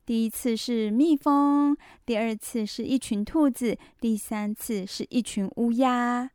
[0.05, 6.29] 第一次是蜜蜂，第二次是一群兔子，第三次是一群乌鸦。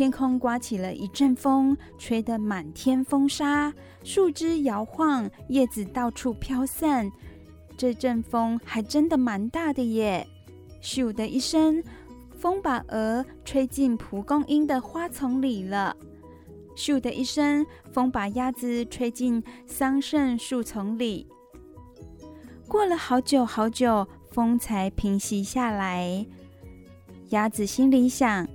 [0.00, 3.70] 天空刮起了一阵风，吹得满天风沙，
[4.02, 7.12] 树枝摇晃，叶子到处飘散。
[7.76, 10.26] 这阵风还真的蛮大的耶！
[10.80, 11.84] 咻的一声，
[12.30, 15.94] 风把鹅吹进蒲公英的花丛里了。
[16.74, 21.26] 咻的一声，风把鸭子吹进桑葚树丛里。
[22.66, 26.24] 过了好久好久，风才平息下来。
[27.28, 28.48] 鸭子心里想。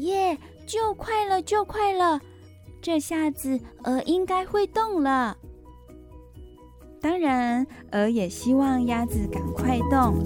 [0.00, 0.36] 耶！
[0.66, 2.20] 就快了，就快了！
[2.80, 5.36] 这下子鹅应该会动了。
[7.00, 10.22] 当然，鹅也希望鸭子赶快动。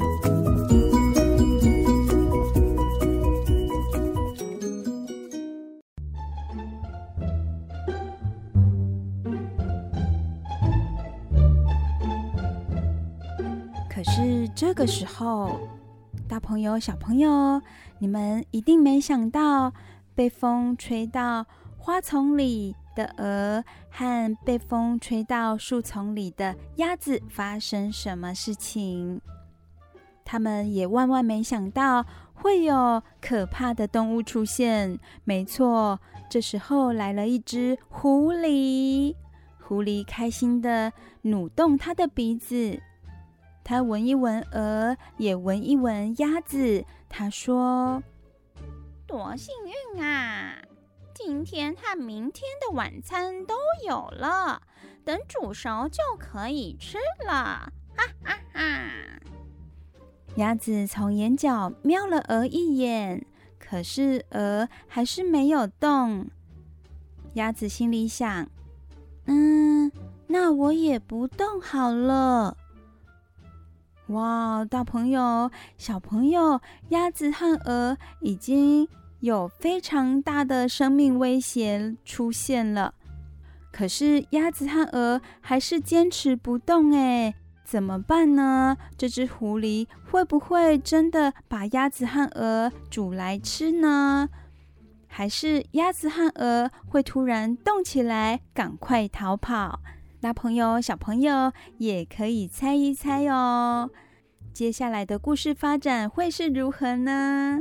[13.88, 15.58] 可是这个时候，
[16.28, 17.60] 大朋友、小朋友，
[18.04, 19.72] 你们一定没想到，
[20.14, 21.46] 被风吹到
[21.78, 29.22] 花丛里的鹅和被风吹到树丛里的鸭子发生什么事情。
[30.22, 34.98] 他们也万万没想到会有可怕的动物出现。
[35.24, 35.98] 没错，
[36.28, 39.14] 这时候来了一只狐狸。
[39.62, 40.92] 狐狸开心地
[41.22, 42.78] 扭动它的鼻子。
[43.64, 46.84] 他闻一闻鹅，也闻一闻鸭子。
[47.08, 48.02] 他说
[49.08, 49.54] ：“多幸
[49.96, 50.58] 运啊！
[51.14, 53.54] 今天和明天的晚餐都
[53.88, 54.60] 有了，
[55.02, 58.90] 等煮熟就可以吃了。”哈哈哈！
[60.36, 63.24] 鸭子从眼角瞄了鹅一眼，
[63.58, 66.28] 可是鹅还是没有动。
[67.34, 68.46] 鸭子心里想
[69.24, 69.90] ：“嗯，
[70.26, 72.58] 那我也不动好了。”
[74.14, 76.60] 哇，大朋友、小朋友，
[76.90, 78.88] 鸭子和鹅已经
[79.18, 82.94] 有非常大的生命威胁出现了。
[83.72, 87.34] 可是鸭子和鹅还是坚持不动，哎，
[87.64, 88.76] 怎么办呢？
[88.96, 94.28] 这只狐狸会不会真的把鸭子和鹅煮来吃呢？
[95.08, 99.80] 还是鸭子和鹅会突然动起来，赶快逃跑？
[100.20, 103.90] 大朋友、小朋友也可以猜一猜哦。
[104.54, 107.58] 接下来的故事发展会是如何呢？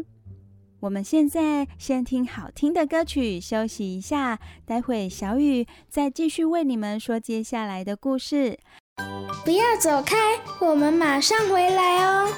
[0.81, 4.39] 我们现在先听好听的歌曲，休息一下。
[4.63, 8.59] 待会小雨再继续为你们说接下来的故事。
[9.43, 10.15] 不要走开，
[10.61, 12.29] 我们马上回来哦。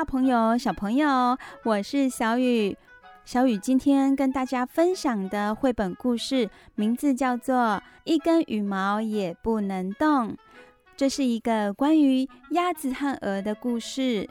[0.00, 2.74] 大朋友、小朋友，我是小雨。
[3.26, 7.54] 小雨今天跟大家分享的绘本故事名字叫做
[8.04, 10.28] 《一根羽毛也不能动》。
[10.96, 14.26] 这是一个关于鸭子和鹅的故事。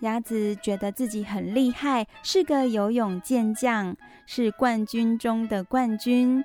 [0.00, 3.94] 鸭子觉得自己很厉害，是个游泳健将，
[4.24, 6.42] 是冠军中的冠军。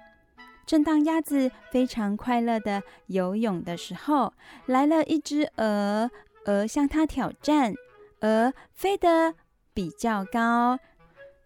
[0.66, 4.34] 正当鸭子非常快乐地游泳的时候，
[4.66, 6.12] 来了一只鹅，
[6.44, 7.74] 鹅向它挑战。
[8.22, 9.34] 鹅飞得
[9.74, 10.78] 比较高，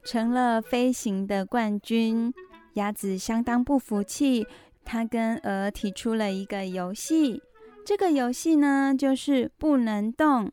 [0.04, 2.34] 成了飞行的冠军。
[2.74, 4.48] 鸭子相当不服气，
[4.84, 7.42] 他跟鹅提出了一个游戏。
[7.86, 10.52] 这个游戏呢，就是不能动，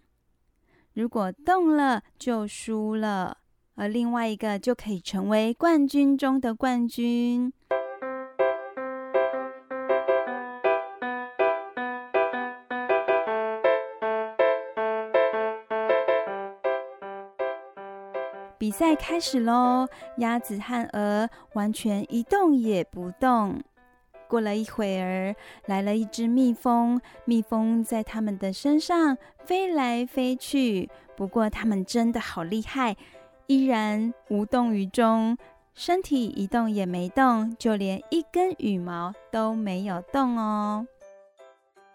[0.92, 3.38] 如果动了就输了，
[3.76, 7.52] 而另外一个就可以成为冠军中的冠军。
[18.80, 19.86] 赛开始喽！
[20.16, 23.62] 鸭子和鹅完全一动也不动。
[24.26, 30.88] 过了一会儿，来了一只蜜蜂，蜜蜂在它们的身上飞来飞去。
[31.14, 32.96] 不过它们真的好厉害，
[33.48, 35.36] 依然无动于衷，
[35.74, 40.86] 身体一动也没动，就连一根羽毛都没有动哦。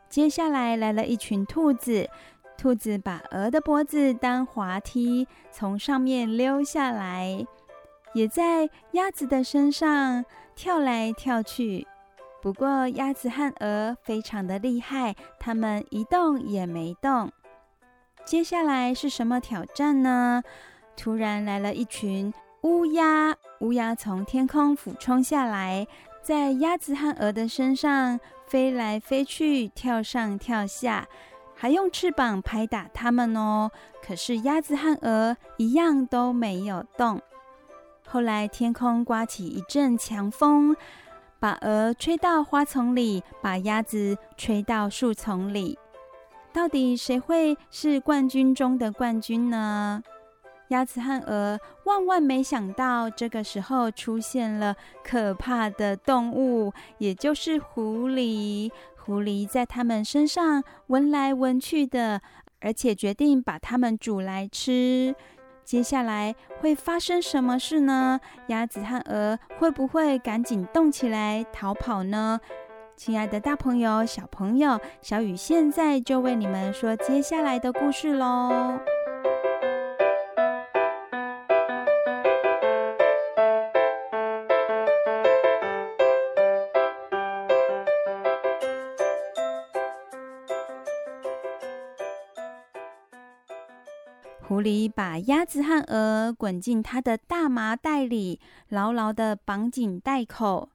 [0.07, 2.07] 接下来来了一群兔子。
[2.57, 7.45] 兔子把鹅的脖子当滑梯，从上面溜下来，
[8.13, 10.25] 也在鸭子的身上
[10.55, 11.85] 跳来跳去。
[12.41, 17.31] 不过，鸭子和鹅非常的厉害，它们一动也没动。
[18.23, 20.41] 接下来是什么挑战呢？
[20.95, 25.85] 突然来了一群乌鸦，乌鸦从天空俯冲下来，
[26.23, 31.07] 在鸭子和鹅的身上飞来飞去，跳上跳下。
[31.55, 33.71] 还用翅膀拍打它们哦，
[34.05, 37.21] 可是鸭子和鹅一样都没有动。
[38.07, 40.75] 后来天空刮起一阵强风，
[41.39, 45.79] 把鹅吹到花丛里，把鸭子吹到树丛里。
[46.53, 50.03] 到底谁会是冠军中的冠军呢？
[50.69, 58.71] 鸭子和鹅万万没想到，这个时候出现了可怕的动物，也就是狐狸。
[59.05, 62.21] 狐狸在它们身上闻来闻去的，
[62.59, 65.13] 而且决定把它们煮来吃。
[65.63, 68.19] 接下来会发生什么事呢？
[68.47, 72.39] 鸭子和鹅会不会赶紧动起来逃跑呢？
[72.95, 78.79] 亲爱的大朋友、小朋友，小雨现在就为你们说接下来的故事喽。
[94.65, 98.39] 狐狸把鸭子和鹅滚进它的大麻袋里，
[98.69, 100.69] 牢牢地绑紧袋口。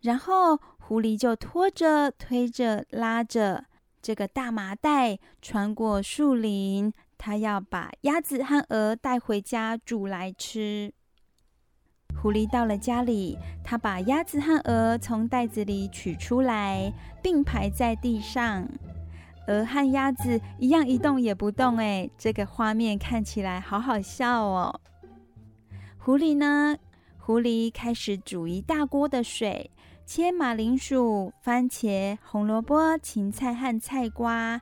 [0.00, 3.66] 然后，狐狸就拖着、推着、拉着
[4.00, 6.90] 这个大麻袋穿过树林。
[7.18, 10.94] 它要把鸭子和鹅带回家煮来吃。
[12.18, 16.90] 狐狸到了家里，它把鸭子和鹅从袋子里取出来，
[17.22, 18.66] 并排在地上。
[19.46, 24.80] 鹅和鸭子一样一动也不动，哎，这个画面看起来好好笑哦。
[25.98, 26.76] 狐狸呢？
[27.18, 29.70] 狐狸开始煮一大锅的水，
[30.04, 34.60] 切马铃薯、番茄、红萝卜、芹菜和菜瓜。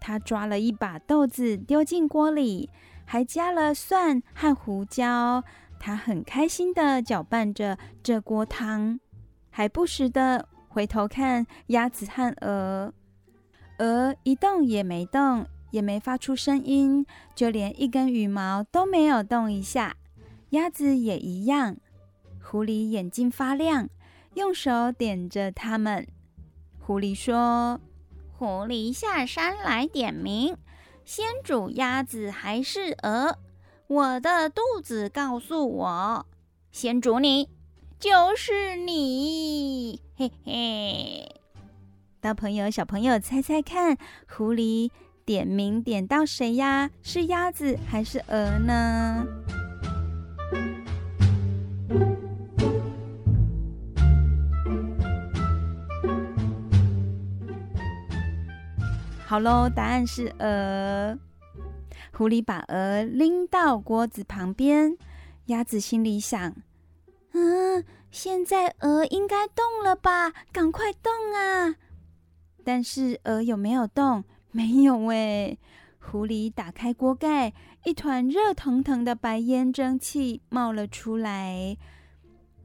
[0.00, 2.68] 他抓了一把豆子丢进锅里，
[3.06, 5.42] 还加了蒜和胡椒。
[5.80, 9.00] 他很开心地搅拌着这锅汤，
[9.50, 12.92] 还不时地回头看鸭子和鹅。
[13.78, 17.04] 鹅一动也没动，也没发出声音，
[17.34, 19.96] 就连一根羽毛都没有动一下。
[20.50, 21.76] 鸭子也一样。
[22.42, 23.88] 狐狸眼睛发亮，
[24.34, 26.06] 用手点着它们。
[26.78, 27.80] 狐狸说
[28.38, 30.56] ：“狐狸下山来点名，
[31.04, 33.38] 先煮鸭子还是鹅？
[33.88, 36.26] 我的肚子告诉我，
[36.70, 37.48] 先煮你，
[37.98, 41.33] 就是你，嘿嘿。”
[42.24, 44.90] 大朋友、小朋友，猜猜看，狐狸
[45.26, 46.90] 点名点到谁呀？
[47.02, 49.26] 是鸭子还是鹅呢？
[59.26, 61.18] 好喽，答案是鹅。
[62.10, 64.96] 狐狸把鹅拎到锅子旁边，
[65.48, 66.56] 鸭子心里想：
[67.32, 70.32] 嗯，现在鹅应该动了吧？
[70.50, 71.74] 赶快动啊！
[72.64, 74.24] 但是鹅有没有动？
[74.50, 75.56] 没有哎。
[75.98, 77.52] 狐狸打开锅盖，
[77.84, 81.76] 一团热腾腾的白烟蒸汽冒了出来。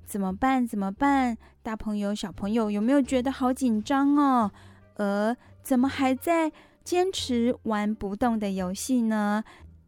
[0.05, 0.67] 怎么办？
[0.67, 1.37] 怎么办？
[1.63, 4.51] 大朋友、小朋友有没有觉得好紧张哦？
[4.97, 6.51] 鹅怎么还在
[6.83, 9.43] 坚持玩不动的游戏呢？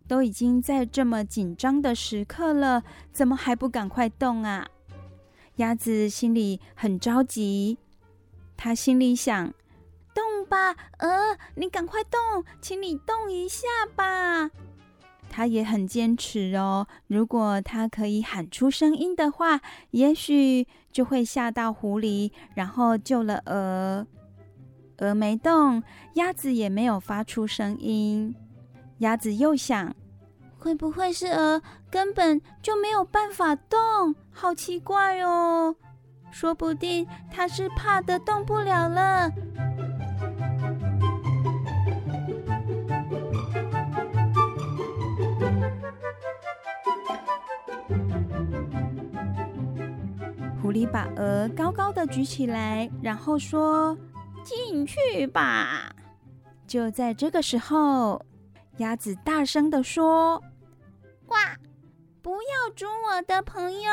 [0.07, 4.67] 都已经在这么紧张的时刻了，怎么还不赶快动啊？
[5.57, 7.77] 鸭子心里很着急，
[8.55, 9.53] 他心里想。
[10.13, 14.49] 动吧，鹅，你赶快动，请你动一下吧。
[15.29, 16.87] 他也很坚持哦。
[17.07, 24.05] 如果他可以喊出声音的话，也许就会吓到狐狸，然后救了鹅。
[24.97, 25.81] 鹅没动，
[26.15, 28.35] 鸭子也没有发出声音。
[28.97, 29.95] 鸭子又想，
[30.57, 34.13] 会不会是鹅根本就没有办法动？
[34.29, 35.73] 好奇怪哦，
[36.29, 39.31] 说不定它是怕得动不了了。
[50.71, 53.97] 狐狸把鹅高高的举起来，然后说
[54.41, 55.93] ：“进去吧。”
[56.65, 58.25] 就在这个时候，
[58.77, 60.41] 鸭子大声地说
[61.27, 61.57] ：“哇！
[62.21, 63.91] 不要捉我的朋友！”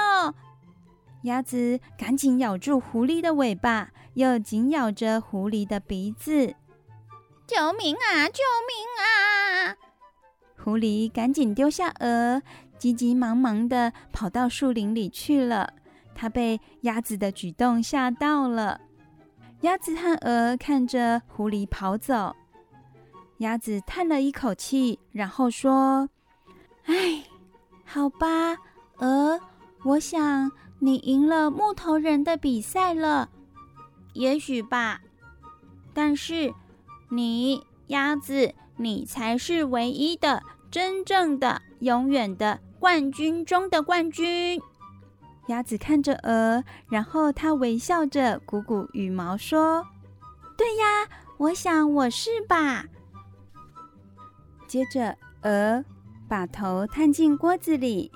[1.27, 6.55] 鸭子赶紧咬住狐狸的尾巴，又紧咬着狐狸的鼻子。
[7.45, 8.29] “救命啊！
[8.29, 9.75] 救命啊！”
[10.63, 12.41] 狐狸赶紧丢下鹅，
[12.79, 15.75] 急急忙忙的跑到树林里去了。
[16.21, 18.81] 他被鸭子的举动吓到了。
[19.61, 22.35] 鸭子和鹅看着狐狸跑走，
[23.37, 26.09] 鸭子叹了一口气，然后说
[26.87, 27.23] ：“哎，
[27.85, 28.57] 好吧，
[28.97, 29.39] 鹅，
[29.85, 30.51] 我想
[30.81, 33.31] 你赢了木头人的比赛了，
[34.15, 35.01] 也许吧。
[35.95, 36.53] 但是
[37.11, 44.61] 你，鸭子，你才是唯一的、真正的、永远的冠军中的冠军。”
[45.49, 49.85] 鸭子看着鹅，然后它微笑着鼓鼓羽毛说
[50.57, 52.85] ：“对呀，我想我是吧。”
[54.69, 55.85] 接着，鹅
[56.29, 58.13] 把头探进锅子里，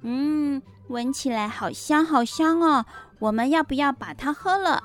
[0.00, 2.86] 嗯，闻起来好香好香哦。
[3.18, 4.82] 我们要不要把它喝了？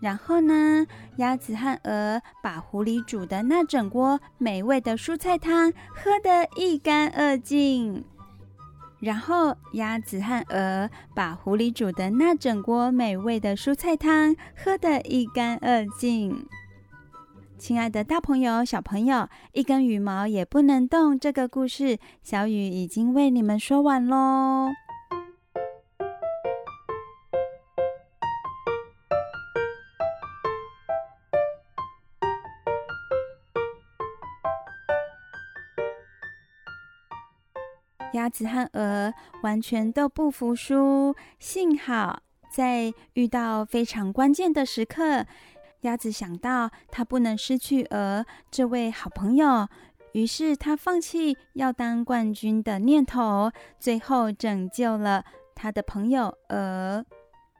[0.00, 0.86] 然后呢，
[1.16, 8.04] 鸭子和鹅把狐狸煮的那整锅美味的蔬菜汤喝得一干二净。
[9.02, 16.46] 然后，鸭子和鹅把狐狸煮的那整锅美味的蔬菜汤喝得一干二净。
[17.58, 21.18] 亲爱的大朋友、小朋友，一根羽毛也不能动。
[21.18, 24.70] 这个故事，小雨已经为你们说完喽。
[38.22, 39.12] 鸭子和鹅
[39.42, 45.26] 完全都不服输，幸好在遇到非常关键的时刻，
[45.80, 49.66] 鸭子想到它不能失去鹅这位好朋友，
[50.12, 53.50] 于是它放弃要当冠军的念头，
[53.80, 55.24] 最后拯救了
[55.56, 57.04] 它的朋友鹅。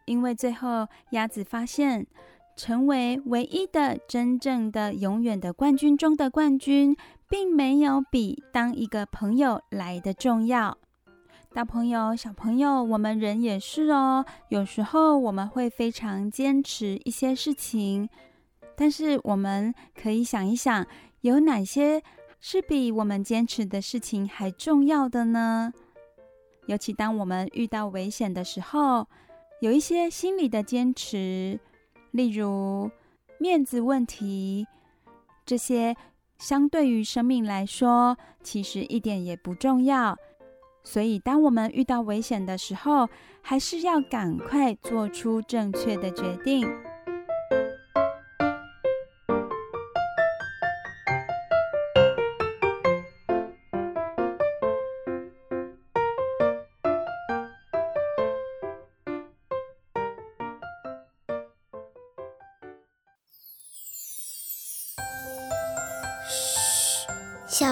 [0.04, 2.06] 因为最后鸭子发现，
[2.54, 6.96] 成为唯一的、真正的、永远的冠军中的冠军，
[7.32, 10.76] 并没有比当一个朋友来的重要。
[11.54, 14.22] 大朋友、小朋友，我们人也是哦。
[14.50, 18.06] 有时候我们会非常坚持一些事情，
[18.76, 20.86] 但是我们可以想一想，
[21.22, 22.02] 有哪些
[22.38, 25.72] 是比我们坚持的事情还重要的呢？
[26.66, 29.08] 尤其当我们遇到危险的时候，
[29.62, 31.58] 有一些心理的坚持，
[32.10, 32.90] 例如
[33.38, 34.66] 面子问题，
[35.46, 35.96] 这些。
[36.42, 40.16] 相对于生命来说，其实一点也不重要。
[40.82, 43.08] 所以，当我们遇到危险的时候，
[43.42, 46.68] 还是要赶快做出正确的决定。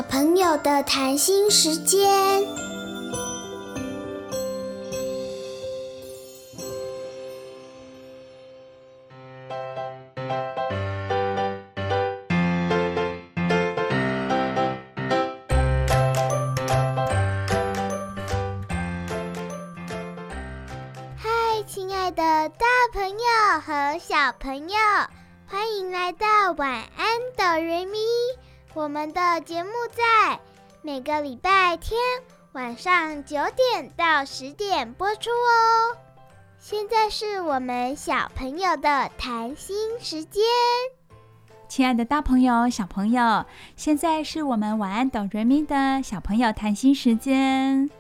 [0.01, 2.09] 小朋友的谈心时间。
[21.19, 24.77] 嗨，亲爱的大朋友和小朋友，
[25.47, 27.99] 欢迎来到晚安哆瑞咪。
[28.73, 30.39] 我们的节目在
[30.81, 31.99] 每个礼拜天
[32.53, 35.97] 晚上九点到十点播出哦。
[36.61, 40.45] 现在是我们小朋友的谈心时间。
[41.67, 43.45] 亲爱的大朋友、小朋友，
[43.75, 47.91] 现在是我们晚安哆瑞咪的小朋友谈心时间。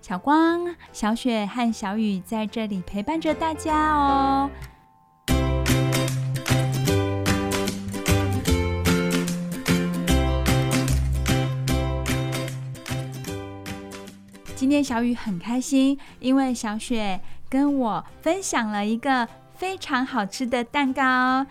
[0.00, 4.50] 小光、小雪和小雨在这里陪伴着大家哦。
[14.68, 21.46] 今天小雨很开心，因为小雪跟我分享了一个非常好吃的蛋糕，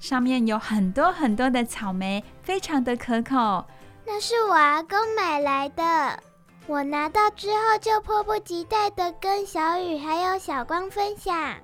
[0.00, 3.64] 上面有很多很多的草莓，非常的可口。
[4.04, 6.18] 那是我阿公买来的，
[6.66, 11.54] 我拿到之后就迫不及待的跟小雨还有小光分享。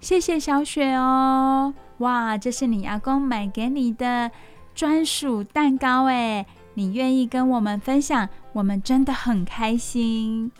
[0.00, 1.72] 谢谢小雪哦！
[2.00, 4.30] 哇，这是你阿公买给你的
[4.74, 6.44] 专属蛋糕哎。
[6.78, 10.50] 你愿意跟我们分享，我们真的很开心。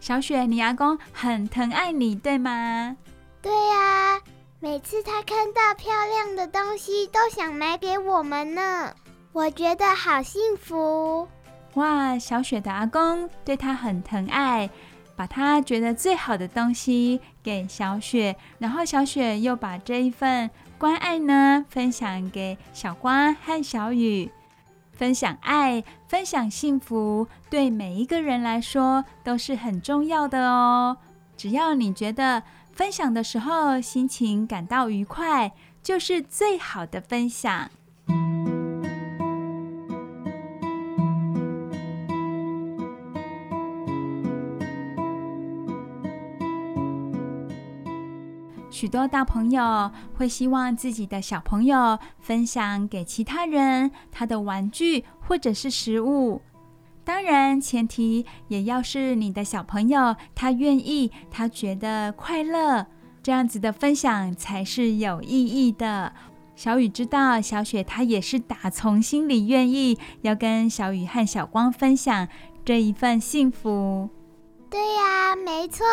[0.00, 2.96] 小雪，你阿公很疼爱你，对吗？
[3.40, 4.20] 对呀，
[4.58, 8.92] 每次他看到漂亮的东西，都想买给我们呢。
[9.32, 11.28] 我觉得好幸福。
[11.74, 14.68] 哇，小雪的阿公对她很疼爱，
[15.14, 24.28] 把他觉得最好的东西给小雪，然后小雪又把这一份关爱呢，分享给小花和小雨。
[24.96, 30.96] 分享爱，分享幸福，对每一个人来说都是很重要的哦。
[31.36, 32.42] 只要你觉得
[32.72, 37.70] 分享的时候心情感到愉快，就是最好的分享。
[48.76, 56.42] 许多大朋友会希望自己的小朋友分享给其他人他的玩具或者是食物，
[57.02, 62.84] 当然前提也要是你的小朋友他愿意，他觉得快乐，
[63.22, 66.12] 这样子的分享才是有意义的。
[66.54, 72.28] 小雨知道，小雪她也是打从心里愿意要跟小雨和小光分享
[72.62, 74.10] 这一份幸福。
[74.68, 75.86] 对呀，没错，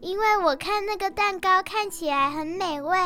[0.00, 2.98] 因为我看那个蛋糕看起来很美味。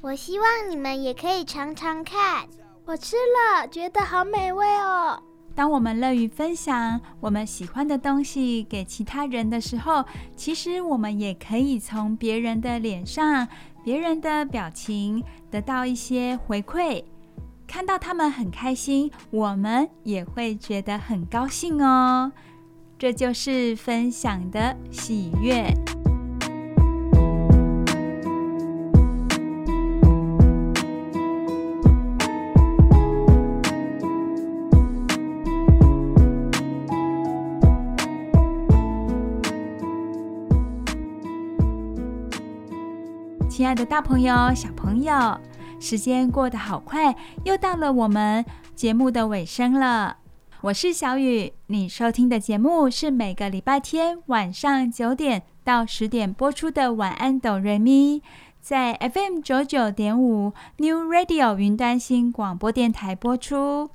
[0.00, 2.46] 我希望你们也可以尝尝看。
[2.84, 5.22] 我吃了，觉得好美味哦。
[5.54, 10.04] 当我们乐于分享我们喜欢的东西给其他人的时候，
[10.34, 13.46] 其实我们也可以从别人的脸上、
[13.84, 17.04] 别人的表情得到一些回馈。
[17.68, 22.32] 看到他们很开心，我们也会觉得很高兴哦。
[23.02, 25.74] 这就是分享的喜悦。
[43.50, 45.12] 亲爱的大朋友、小朋友，
[45.80, 48.44] 时间过得好快，又到了我们
[48.76, 50.21] 节目的尾声了。
[50.62, 58.20] 我是小雨，你收听的节目是每个礼拜天晚上九点到十点播出的《晚安，哆瑞咪》，
[58.60, 63.90] 在 FM 九九点五 New Radio 云端新广播电台播出。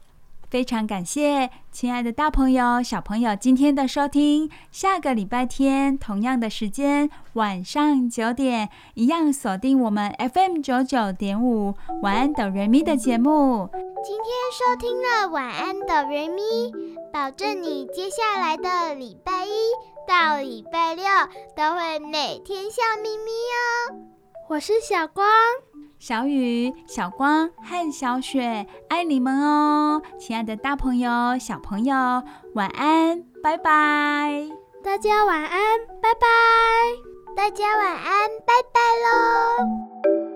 [0.49, 4.49] 非常感谢亲爱的大朋友、小朋友今天的收听。
[4.71, 13.69] 下个礼拜天同样的时间，晚上九点，一样锁定我们 FM 九九点五晚安哆瑞咪的节目。
[14.03, 16.41] 今天收听了晚安哆瑞咪，
[17.11, 19.51] 保证你接下来的礼拜一
[20.07, 21.03] 到礼拜六
[21.57, 23.31] 都会每天笑眯眯
[23.91, 23.99] 哦。
[24.47, 25.27] 我是小光。
[25.99, 31.95] 小雨、小光和小雪，爱你们哦，亲爱的大朋友、小朋友，
[32.53, 34.47] 晚安，拜拜！
[34.83, 35.59] 大家晚安，
[36.01, 36.27] 拜拜！
[37.35, 40.26] 大家晚安，拜拜喽！